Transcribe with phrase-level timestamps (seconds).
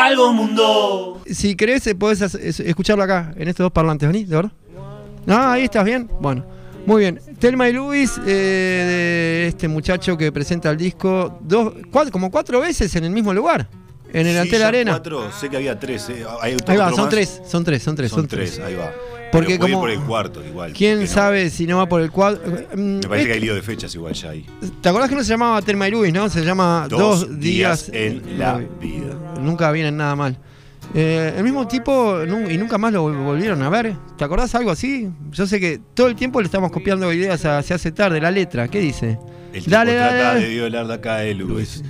[0.00, 1.20] Galgo Mundo.
[1.26, 4.24] Si querés, eh, podés escucharlo acá, en estos dos parlantes, ¿vení?
[4.24, 4.52] ¿De verdad?
[5.28, 6.08] Ah, ahí estás bien.
[6.20, 6.42] Bueno,
[6.86, 7.20] muy bien.
[7.38, 8.30] Telma y Luis, eh,
[9.44, 13.34] de este muchacho que presenta el disco dos, cuatro- como cuatro veces en el mismo
[13.34, 13.68] lugar,
[14.12, 14.92] en el Sí, Antel Arena.
[14.92, 16.08] Cuatro, sé que había tres.
[16.08, 16.24] eh.
[16.40, 17.08] Hay Ahí va, son más.
[17.10, 18.90] tres, son tres, son tres, Son, son, tres, ahí va.
[19.32, 20.72] Porque puede ir como- por el cuarto igual.
[20.72, 22.40] ¿Quién sabe si no va por el cuadro?
[22.76, 24.44] Me parece que hay lío de fechas igual ya ahí.
[24.80, 26.28] ¿Te acordás que no se llamaba Telma y Luis, no?
[26.28, 29.14] Se llama Dos, Dos días, días en la vida.
[29.40, 30.36] Nunca vienen nada mal.
[30.94, 33.94] Eh, el mismo tipo y nunca más lo vol- volvieron a ver.
[34.18, 35.08] ¿Te acordás algo así?
[35.30, 38.30] Yo sé que todo el tiempo le estamos copiando ideas a Se hace tarde, la
[38.32, 38.66] letra.
[38.66, 39.18] ¿Qué dice?
[39.52, 40.48] El tipo Dale, trata dale, de dale.
[40.48, 41.84] violar la acá de Luis.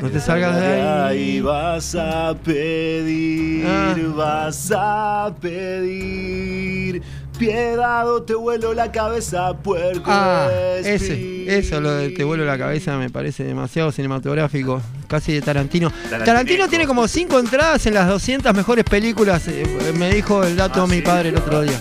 [0.00, 0.80] No te salgas de ahí.
[0.80, 3.94] Ahí vas a pedir, Ah.
[4.14, 7.02] vas a pedir.
[7.38, 10.04] Piedad o te vuelo la cabeza, puerco.
[10.06, 10.48] Ah,
[10.82, 15.92] ese, eso, lo de te vuelo la cabeza me parece demasiado cinematográfico, casi de Tarantino.
[16.24, 19.64] Tarantino tiene como cinco entradas en las 200 mejores películas, eh,
[19.98, 21.02] me dijo el dato Ah, mi ¿sí?
[21.02, 21.78] padre el otro día.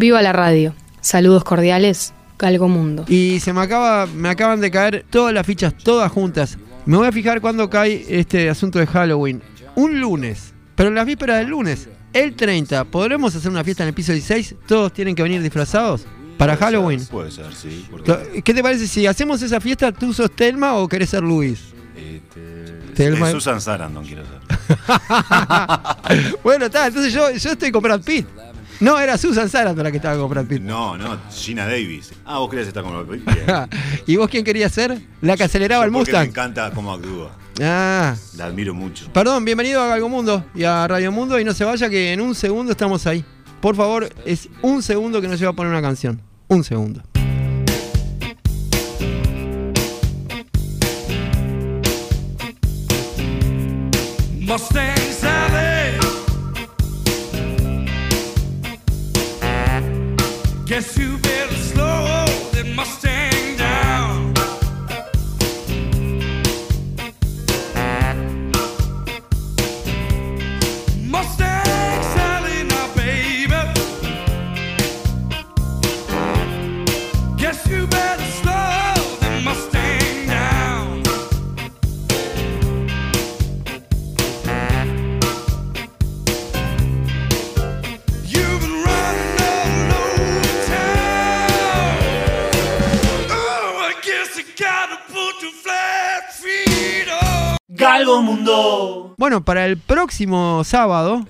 [0.00, 0.74] Viva la radio.
[1.02, 3.04] Saludos cordiales, Galgo Mundo.
[3.06, 6.56] Y se me acaba, me acaban de caer todas las fichas, todas juntas.
[6.86, 9.42] Me voy a fijar cuándo cae este asunto de Halloween.
[9.74, 13.88] Un lunes, pero en las vísperas del lunes, el 30, ¿podremos hacer una fiesta en
[13.88, 14.54] el piso 16?
[14.66, 16.06] ¿Todos tienen que venir disfrazados?
[16.38, 17.06] ¿Para Puede ser, Halloween?
[17.06, 17.86] Puede ser, sí.
[17.90, 21.60] porque- ¿Qué te parece si hacemos esa fiesta, tú sos Telma o querés ser Luis?
[21.94, 24.40] Este, Telma- Susan Sarandon quiero ser.
[26.42, 28.26] bueno, está, entonces yo, yo estoy con Brad Pitt.
[28.80, 30.62] No, era Susan Sarandon la que estaba con Brad Pitt.
[30.62, 32.12] No, no, Gina Davis.
[32.24, 33.24] Ah, vos querés estar como Bien.
[34.06, 34.98] ¿Y vos quién querías ser?
[35.20, 36.28] La que aceleraba el Porque Me Mustang.
[36.28, 37.30] encanta cómo actúa.
[37.62, 39.12] Ah, La admiro mucho.
[39.12, 42.22] Perdón, bienvenido a Galgo Mundo y a Radio Mundo y no se vaya que en
[42.22, 43.22] un segundo estamos ahí.
[43.60, 46.22] Por favor, es un segundo que nos lleva a poner una canción.
[46.48, 47.02] Un segundo.
[54.40, 54.96] Mustang
[60.70, 63.09] Guess you better slow that Mustang
[97.90, 97.96] on.
[97.98, 99.14] Galgo Mundo.
[99.18, 101.26] Bueno, para el próximo sábado,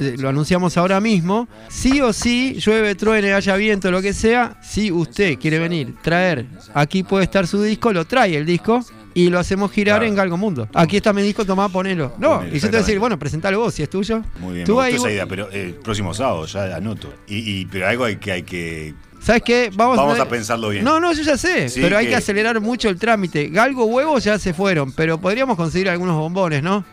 [0.00, 4.58] eh, lo anunciamos ahora mismo, sí o sí, llueve, truene, haya viento, lo que sea,
[4.62, 8.84] si usted quiere venir, traer, aquí puede estar su disco, lo trae el disco.
[9.16, 10.06] Y lo hacemos girar Claro.
[10.08, 10.66] en Galgo Mundo.
[10.74, 12.14] Aquí está mi disco, tomá, ponelo.
[12.18, 14.22] No, y yo te voy a decir, bueno, presentalo vos, si es tuyo.
[14.40, 17.14] Muy bien, Tú me ahí esa idea, pero el próximo sábado ya anoto.
[17.28, 18.92] Y, y- pero algo hay que, hay que
[19.24, 19.70] ¿Sabes qué?
[19.74, 20.84] Vamos, Vamos a pensarlo bien.
[20.84, 23.48] No, no, yo ya sé, Sí, pero hay que- que acelerar mucho el trámite.
[23.48, 26.84] Galgo huevos ya se fueron, pero podríamos conseguir algunos bombones, ¿no?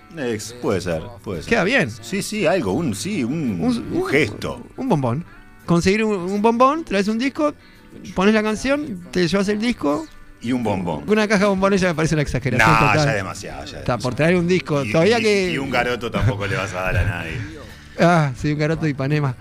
[0.61, 1.49] Puede ser, puede ser.
[1.49, 1.91] Queda bien.
[1.91, 4.65] Sí, sí, algo, un, sí, un, Un- un gesto.
[4.77, 5.25] Un bombón.
[5.65, 7.53] Conseguir un, un bombón, traes un disco,
[8.15, 10.07] pones la canción, te llevas el disco.
[10.41, 11.03] Y un bombón.
[11.07, 13.05] Una caja de bombones ya me parece una No, exageración total.
[13.05, 13.65] ya demasiado.
[13.65, 14.83] Ya Está, por traer un disco.
[14.85, 15.51] Y, Todavía y- que.
[15.51, 17.37] y un garoto tampoco le vas a dar a nadie.
[17.99, 19.35] Ah, sí, un garoto de Ipanema.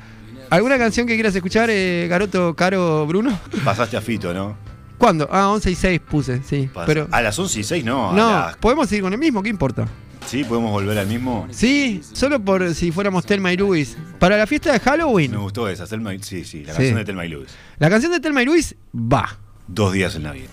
[0.51, 3.39] ¿Alguna canción que quieras escuchar, eh, Garoto, Caro, Bruno?
[3.65, 4.57] Pasaste a Fito, ¿no?
[4.99, 5.29] ¿Cuándo?
[5.33, 6.69] Ah, 11 y 6 puse, sí.
[6.75, 7.09] Pas- Pero.
[7.11, 8.11] A las 11 y 6 no.
[8.11, 9.87] a No, las- podemos seguir con el mismo, ¿qué importa?
[10.27, 11.47] Sí, podemos volver al mismo.
[11.51, 13.97] Sí, solo por si fuéramos Telma y Luis.
[14.19, 15.87] Para la fiesta de Halloween, Me gustó esa.
[15.87, 16.77] Telma y- Sí, sí, la Sí.
[16.79, 17.49] canción de Telma y Luis.
[17.79, 19.39] la canción de Telma y Luis va.
[19.67, 20.49] Dos días en la vida.